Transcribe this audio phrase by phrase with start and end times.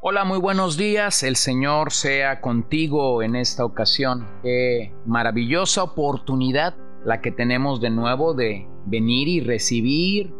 [0.00, 1.24] Hola, muy buenos días.
[1.24, 4.28] El Señor sea contigo en esta ocasión.
[4.44, 10.32] Qué maravillosa oportunidad la que tenemos de nuevo de venir y recibir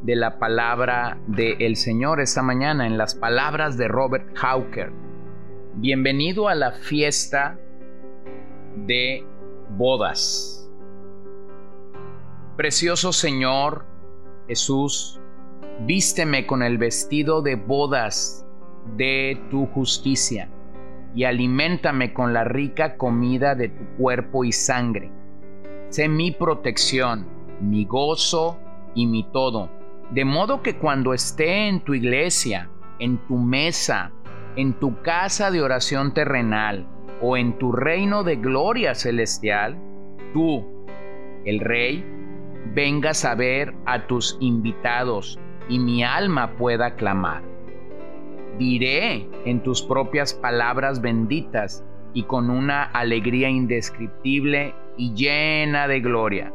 [0.00, 4.90] de la palabra del Señor esta mañana en las palabras de Robert Hawker.
[5.74, 7.60] Bienvenido a la fiesta
[8.86, 9.26] de
[9.76, 10.72] bodas.
[12.56, 13.84] Precioso Señor
[14.48, 15.20] Jesús,
[15.80, 18.46] vísteme con el vestido de bodas
[18.96, 20.48] de tu justicia,
[21.14, 25.10] y aliméntame con la rica comida de tu cuerpo y sangre.
[25.88, 27.26] Sé mi protección,
[27.60, 28.58] mi gozo
[28.94, 29.70] y mi todo,
[30.10, 34.10] de modo que cuando esté en tu iglesia, en tu mesa,
[34.56, 36.86] en tu casa de oración terrenal
[37.20, 39.78] o en tu reino de gloria celestial,
[40.32, 40.86] tú,
[41.44, 42.04] el Rey,
[42.74, 47.51] vengas a ver a tus invitados y mi alma pueda clamar
[48.58, 56.52] diré en tus propias palabras benditas y con una alegría indescriptible y llena de gloria.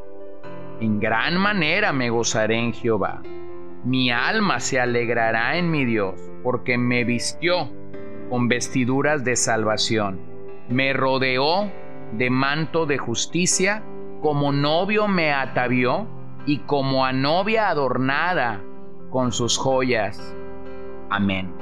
[0.79, 3.21] En gran manera me gozaré en Jehová.
[3.83, 7.69] Mi alma se alegrará en mi Dios, porque me vistió
[8.29, 10.19] con vestiduras de salvación.
[10.69, 11.71] Me rodeó
[12.13, 13.83] de manto de justicia,
[14.21, 16.07] como novio me atavió
[16.45, 18.61] y como a novia adornada
[19.09, 20.35] con sus joyas.
[21.09, 21.56] Amén.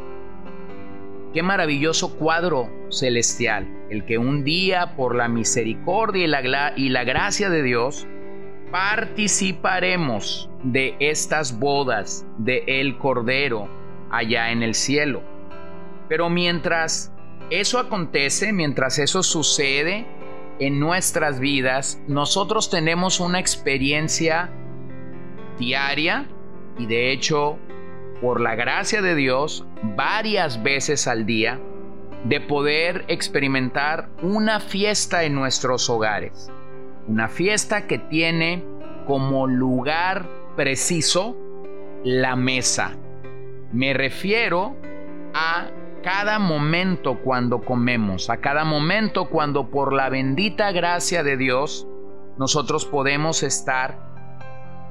[1.36, 7.04] Qué maravilloso cuadro celestial, el que un día por la misericordia y la, y la
[7.04, 8.08] gracia de Dios
[8.72, 13.68] participaremos de estas bodas de el Cordero
[14.12, 15.24] allá en el cielo.
[16.08, 17.12] Pero mientras
[17.50, 20.08] eso acontece, mientras eso sucede
[20.60, 24.52] en nuestras vidas, nosotros tenemos una experiencia
[25.60, 26.30] diaria
[26.80, 27.60] y de hecho
[28.26, 31.60] por la gracia de Dios, varias veces al día,
[32.24, 36.52] de poder experimentar una fiesta en nuestros hogares.
[37.08, 38.66] Una fiesta que tiene
[39.06, 40.26] como lugar
[40.56, 41.38] preciso
[42.04, 42.94] la mesa.
[43.72, 44.76] Me refiero
[45.36, 45.68] a
[46.02, 51.88] cada momento cuando comemos, a cada momento cuando por la bendita gracia de Dios
[52.40, 54.00] nosotros podemos estar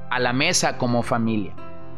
[0.09, 1.53] a la mesa como familia.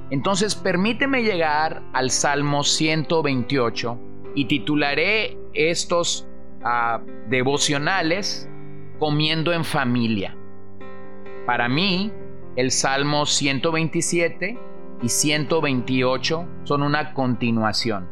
[0.09, 3.99] Entonces permíteme llegar al Salmo 128
[4.35, 6.27] y titularé estos
[6.63, 8.49] ah, devocionales
[8.99, 10.35] comiendo en familia.
[11.45, 12.11] Para mí,
[12.55, 14.57] el Salmo 127
[15.01, 18.09] y 128 son una continuación.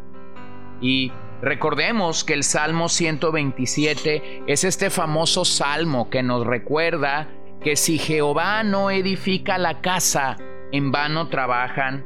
[0.81, 1.11] Y
[1.41, 7.29] recordemos que el Salmo 127 es este famoso salmo que nos recuerda
[7.61, 10.37] que si Jehová no edifica la casa,
[10.75, 12.03] en vano trabajan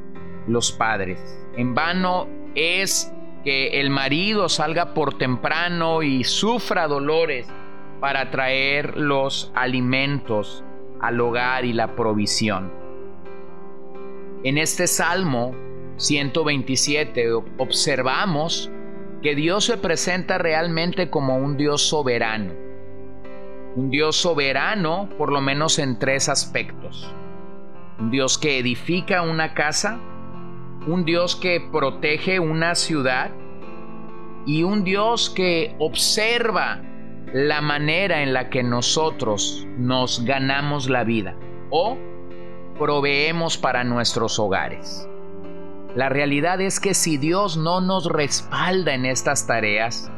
[0.48, 1.20] los padres.
[1.58, 3.12] En vano es
[3.44, 7.48] que el marido salga por temprano y sufra dolores
[8.00, 10.64] para traer los alimentos
[11.02, 12.72] al hogar y la provisión.
[14.44, 15.56] En este Salmo
[15.98, 18.70] 127 observamos
[19.24, 22.54] que Dios se presenta realmente como un Dios soberano.
[23.76, 27.14] Un Dios soberano por lo menos en tres aspectos
[28.00, 30.00] un Dios que edifica una casa,
[30.88, 33.32] un Dios que protege una ciudad
[34.46, 36.82] y un Dios que observa
[37.34, 41.36] la manera en la que nosotros nos ganamos la vida
[41.70, 41.98] o
[42.78, 45.08] proveemos para nuestros hogares.
[45.96, 50.10] La realidad es que si Dios no nos respalda en estas tareas,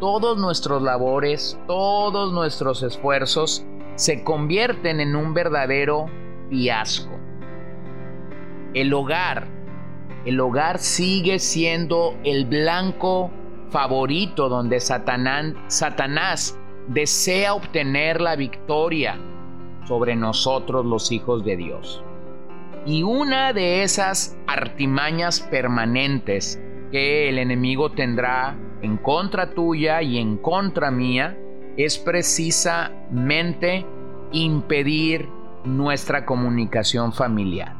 [0.00, 3.64] todos nuestros labores, todos nuestros esfuerzos
[3.94, 6.06] se convierten en un verdadero
[8.74, 9.48] El hogar,
[10.24, 13.30] el hogar sigue siendo el blanco
[13.70, 16.58] favorito donde Satanás, Satanás
[16.88, 19.18] desea obtener la victoria
[19.86, 22.04] sobre nosotros los hijos de Dios.
[22.84, 26.60] Y una de esas artimañas permanentes
[26.90, 31.36] que el enemigo tendrá en contra tuya y en contra mía
[31.76, 33.86] es precisamente
[34.32, 35.28] impedir
[35.64, 37.74] nuestra comunicación familiar.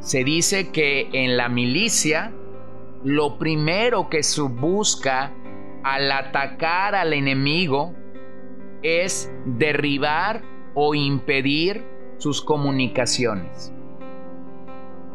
[0.00, 2.32] Se dice que en la milicia
[3.04, 5.32] lo primero que se busca
[5.84, 7.94] al atacar al enemigo
[8.82, 10.42] es derribar
[10.74, 11.84] o impedir
[12.18, 13.72] sus comunicaciones.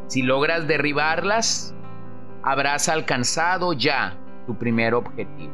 [0.08, 1.76] Si logras derribarlas,
[2.44, 5.54] habrás alcanzado ya tu primer objetivo.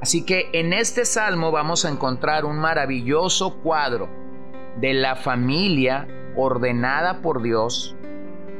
[0.00, 4.23] Así que en este salmo vamos a encontrar un maravilloso cuadro
[4.80, 6.06] de la familia
[6.36, 7.96] ordenada por Dios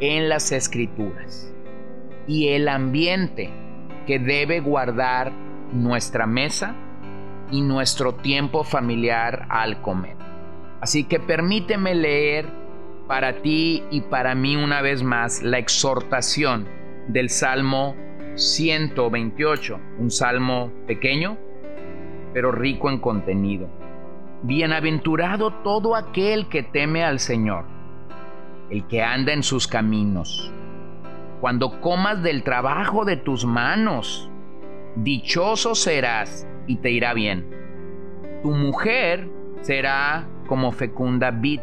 [0.01, 1.53] en las escrituras
[2.27, 3.51] y el ambiente
[4.07, 5.33] que debe guardar
[5.73, 6.75] nuestra mesa
[7.51, 10.17] y nuestro tiempo familiar al comer.
[10.81, 12.47] Así que permíteme leer
[13.07, 16.67] para ti y para mí una vez más la exhortación
[17.09, 17.95] del Salmo
[18.35, 21.37] 128, un salmo pequeño,
[22.33, 23.84] pero rico en contenido.
[24.47, 27.65] Bienaventurado todo aquel que teme al Señor,
[28.69, 30.53] el que anda en sus caminos.
[31.41, 34.29] Cuando comas del trabajo de tus manos,
[34.97, 37.49] dichoso serás y te irá bien.
[38.43, 39.31] Tu mujer
[39.63, 41.61] será como fecunda vid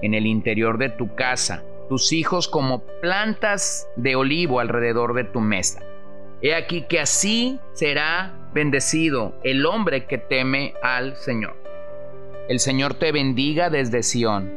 [0.00, 5.40] en el interior de tu casa, tus hijos como plantas de olivo alrededor de tu
[5.40, 5.82] mesa.
[6.40, 11.59] He aquí que así será bendecido el hombre que teme al Señor.
[12.48, 14.50] El Señor te bendiga desde Sión.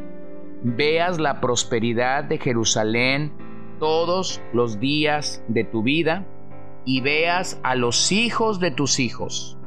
[0.64, 3.34] Veas la prosperidad de Jerusalén
[3.80, 6.26] todos los días de tu vida
[6.86, 9.58] y veas a los hijos de tus hijos.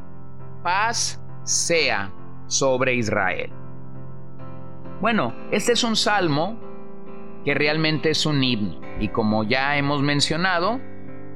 [0.62, 2.12] Paz sea
[2.46, 3.50] sobre Israel.
[5.00, 6.58] Bueno, este es un salmo
[7.44, 10.80] que realmente es un himno y como ya hemos mencionado,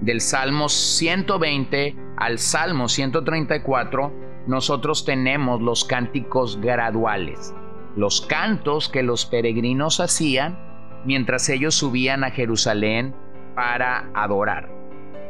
[0.01, 7.55] del Salmo 120 al Salmo 134, nosotros tenemos los cánticos graduales,
[7.97, 10.59] los cantos que los peregrinos hacían
[11.05, 13.15] mientras ellos subían a Jerusalén
[13.55, 14.71] para adorar.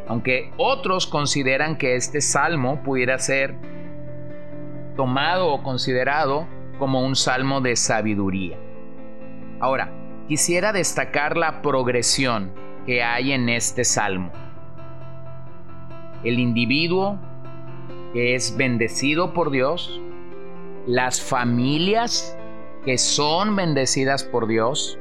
[0.09, 3.57] Aunque otros consideran que este salmo pudiera ser
[4.97, 6.47] tomado o considerado
[6.79, 8.59] como un salmo de sabiduría.
[9.61, 9.93] Ahora,
[10.29, 12.53] quisiera destacar la progresión
[12.87, 14.33] que hay en este salmo.
[16.25, 17.19] El individuo
[18.13, 20.01] que es bendecido por Dios,
[20.87, 22.37] las familias
[22.85, 24.99] que son bendecidas por Dios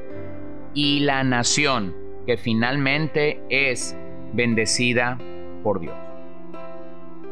[0.73, 1.95] y la nación
[2.25, 3.97] que finalmente es
[4.33, 5.17] bendecida
[5.63, 5.95] por Dios.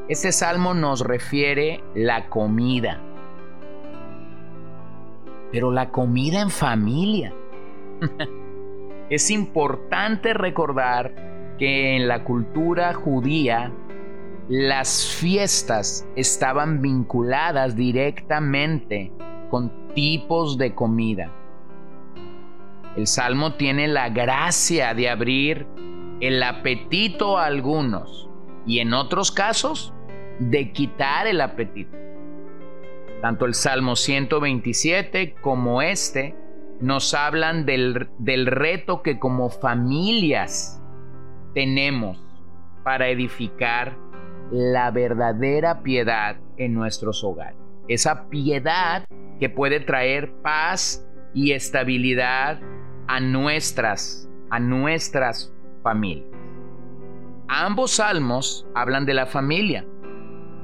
[0.10, 3.02] Este salmo nos refiere la comida,
[5.52, 7.34] pero la comida en familia.
[9.10, 13.72] es importante recordar que en la cultura judía
[14.50, 19.12] las fiestas estaban vinculadas directamente
[19.50, 21.32] con tipos de comida.
[22.96, 25.68] El salmo tiene la gracia de abrir
[26.22, 28.30] el apetito a algunos
[28.66, 29.94] y en otros casos
[30.40, 31.98] de quitar el apetito.
[33.22, 36.36] Tanto el Salmo 127 como este
[36.80, 40.82] nos hablan del, del reto que como familias
[41.54, 42.24] tenemos
[42.84, 43.98] para edificar
[44.52, 47.58] la verdadera piedad en nuestros hogares.
[47.88, 49.06] Esa piedad
[49.40, 52.60] que puede traer paz y estabilidad
[53.08, 55.54] a nuestras, a nuestras
[55.84, 56.30] familias.
[57.48, 59.86] Ambos salmos hablan de la familia.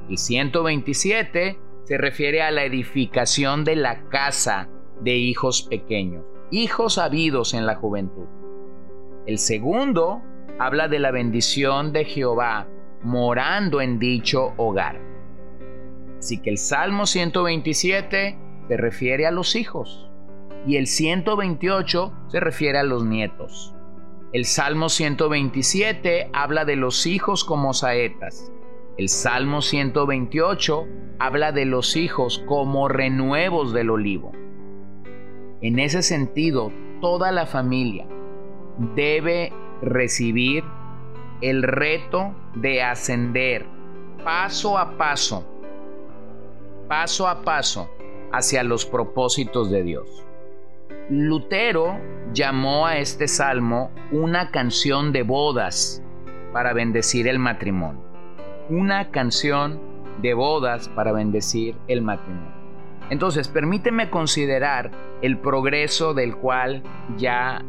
[0.08, 4.68] El 127 se refiere a la edificación de la casa
[5.00, 8.26] de hijos pequeños, hijos habidos en la juventud.
[9.26, 10.22] El segundo
[10.58, 12.68] habla de la bendición de Jehová
[13.04, 15.00] morando en dicho hogar.
[16.18, 20.10] Así que el Salmo 127 se refiere a los hijos
[20.66, 23.74] y el 128 se refiere a los nietos.
[24.32, 28.50] El Salmo 127 habla de los hijos como saetas.
[28.96, 30.86] El Salmo 128
[31.18, 34.32] habla de los hijos como renuevos del olivo.
[35.60, 38.06] En ese sentido, toda la familia
[38.96, 40.64] debe recibir
[41.44, 43.66] el reto de ascender
[44.24, 45.46] paso a paso,
[46.88, 47.90] paso a paso
[48.32, 50.24] hacia los propósitos de Dios.
[51.10, 52.00] Lutero
[52.32, 56.02] llamó a este salmo una canción de bodas
[56.54, 58.00] para bendecir el matrimonio.
[58.70, 59.78] Una canción
[60.22, 62.54] de bodas para bendecir el matrimonio.
[63.10, 66.82] Entonces, permíteme considerar el progreso del cual
[67.18, 67.62] ya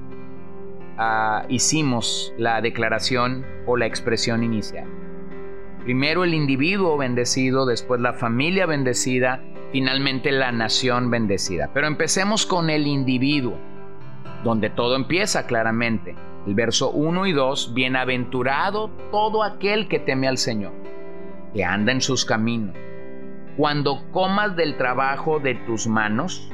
[0.97, 4.87] Ah, hicimos la declaración o la expresión inicial.
[5.83, 11.69] Primero el individuo bendecido, después la familia bendecida, finalmente la nación bendecida.
[11.73, 13.57] Pero empecemos con el individuo,
[14.43, 16.15] donde todo empieza claramente.
[16.47, 20.73] El verso 1 y 2, bienaventurado todo aquel que teme al Señor,
[21.53, 22.75] que anda en sus caminos.
[23.57, 26.51] cuando comas del trabajo de tus manos,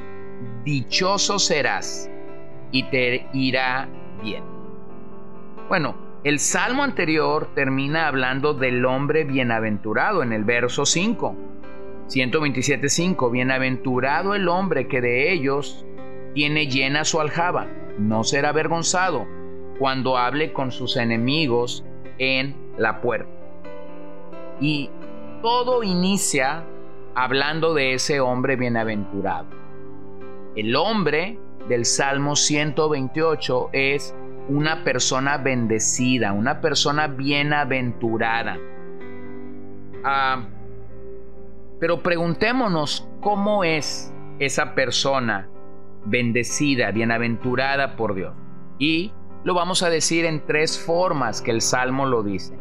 [0.64, 2.08] dichoso serás
[2.70, 3.88] y te irá
[4.22, 4.44] bien.
[5.68, 11.34] Bueno, el salmo anterior termina hablando del hombre bienaventurado en el verso 5.
[12.08, 13.30] 127.5.
[13.30, 15.84] Bienaventurado el hombre que de ellos
[16.34, 17.66] tiene llena su aljaba.
[17.98, 19.26] No será avergonzado
[19.78, 21.84] cuando hable con sus enemigos
[22.18, 23.30] en la puerta.
[24.60, 24.90] Y
[25.42, 26.64] todo inicia
[27.14, 29.46] hablando de ese hombre bienaventurado.
[30.54, 31.38] El hombre
[31.68, 34.14] del Salmo 128 es
[34.48, 38.58] una persona bendecida, una persona bienaventurada.
[40.04, 40.44] Ah,
[41.80, 45.48] pero preguntémonos cómo es esa persona
[46.04, 48.34] bendecida, bienaventurada por Dios.
[48.78, 49.12] Y
[49.44, 52.56] lo vamos a decir en tres formas que el Salmo lo dice.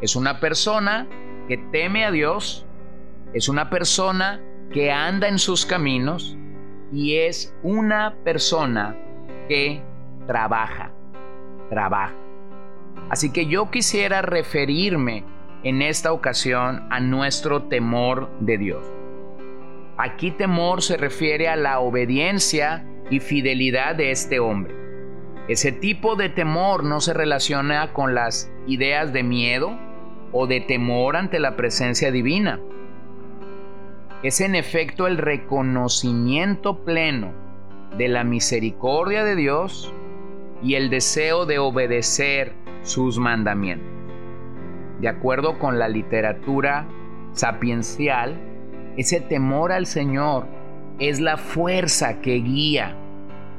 [0.00, 1.06] Es una persona
[1.48, 2.66] que teme a Dios,
[3.34, 4.40] es una persona
[4.72, 6.36] que anda en sus caminos
[6.92, 8.96] y es una persona
[9.48, 9.82] que
[10.26, 10.92] trabaja,
[11.68, 12.14] trabaja.
[13.08, 15.24] Así que yo quisiera referirme
[15.62, 18.84] en esta ocasión a nuestro temor de Dios.
[19.98, 24.74] Aquí temor se refiere a la obediencia y fidelidad de este hombre.
[25.48, 29.78] Ese tipo de temor no se relaciona con las ideas de miedo
[30.32, 32.60] o de temor ante la presencia divina
[34.22, 37.32] es en efecto el reconocimiento pleno
[37.96, 39.92] de la misericordia de Dios
[40.62, 43.88] y el deseo de obedecer sus mandamientos.
[45.00, 46.88] De acuerdo con la literatura
[47.32, 48.40] sapiencial,
[48.96, 50.46] ese temor al Señor
[50.98, 52.96] es la fuerza que guía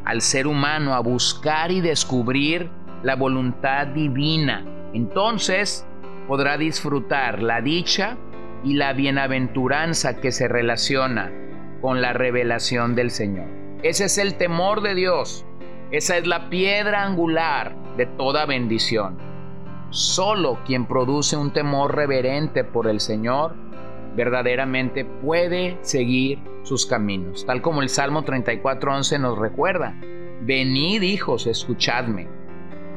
[0.03, 2.71] al ser humano a buscar y descubrir
[3.03, 4.65] la voluntad divina.
[4.93, 5.85] Entonces
[6.27, 8.17] podrá disfrutar la dicha
[8.63, 11.31] y la bienaventuranza que se relaciona
[11.81, 13.47] con la revelación del Señor.
[13.83, 15.45] Ese es el temor de Dios.
[15.91, 19.17] Esa es la piedra angular de toda bendición.
[19.89, 23.55] Solo quien produce un temor reverente por el Señor
[24.17, 29.95] verdaderamente puede seguir sus caminos, tal como el Salmo 34:11 nos recuerda.
[30.41, 32.27] Venid hijos, escuchadme,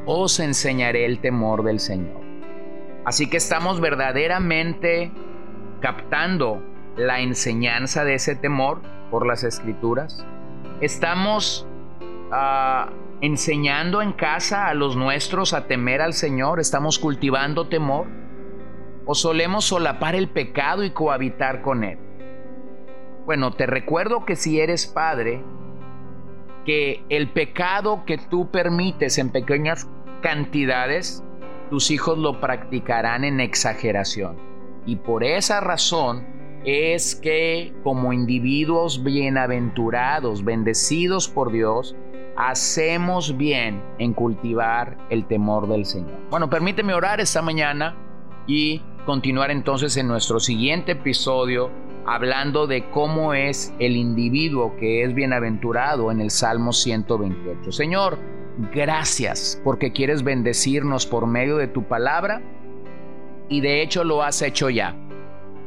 [0.06, 2.22] os enseñaré el temor del Señor.
[3.04, 5.12] Así que estamos verdaderamente
[5.80, 6.62] captando
[6.96, 10.24] la enseñanza de ese temor por las escrituras?
[10.80, 11.66] ¿Estamos
[12.30, 16.60] ah, enseñando en casa a los nuestros a temer al Señor?
[16.60, 18.06] ¿Estamos cultivando temor?
[19.06, 21.98] ¿O solemos solapar el pecado y cohabitar con él?
[23.26, 25.42] Bueno, te recuerdo que si eres padre,
[26.64, 29.88] que el pecado que tú permites en pequeñas
[30.22, 31.24] cantidades,
[31.70, 34.49] tus hijos lo practicarán en exageración.
[34.86, 36.26] Y por esa razón
[36.64, 41.96] es que como individuos bienaventurados, bendecidos por Dios,
[42.36, 46.18] hacemos bien en cultivar el temor del Señor.
[46.30, 47.96] Bueno, permíteme orar esta mañana
[48.46, 51.70] y continuar entonces en nuestro siguiente episodio
[52.06, 57.72] hablando de cómo es el individuo que es bienaventurado en el Salmo 128.
[57.72, 58.18] Señor,
[58.72, 62.42] gracias porque quieres bendecirnos por medio de tu palabra
[63.50, 64.96] y de hecho lo has hecho ya.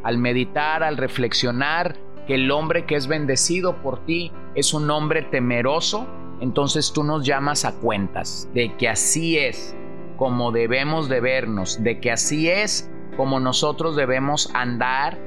[0.01, 5.21] Al meditar, al reflexionar que el hombre que es bendecido por ti es un hombre
[5.21, 6.07] temeroso,
[6.39, 9.75] entonces tú nos llamas a cuentas de que así es
[10.17, 15.19] como debemos de vernos, de que así es como nosotros debemos andar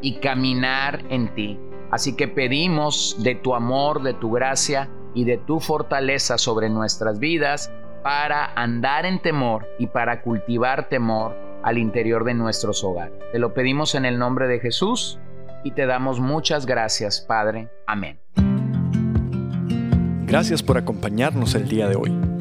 [0.00, 1.58] y caminar en ti.
[1.90, 7.18] Así que pedimos de tu amor, de tu gracia y de tu fortaleza sobre nuestras
[7.18, 13.14] vidas para andar en temor y para cultivar temor al interior de nuestros hogares.
[13.32, 15.18] Te lo pedimos en el nombre de Jesús
[15.64, 17.68] y te damos muchas gracias, Padre.
[17.86, 18.18] Amén.
[20.26, 22.29] Gracias por acompañarnos el día de hoy.